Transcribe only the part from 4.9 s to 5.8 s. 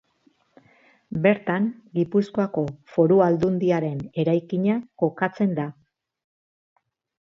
kokatzen da.